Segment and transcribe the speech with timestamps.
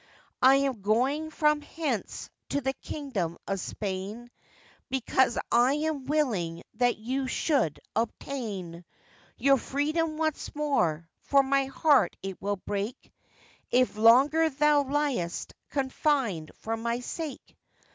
[0.41, 4.31] 'I am going from hence to the kingdom of Spain,
[4.89, 8.83] Because I am willing that you should obtain
[9.37, 13.13] Your freedom once more; for my heart it will break
[13.69, 17.55] If longer thou liest confined for my sake.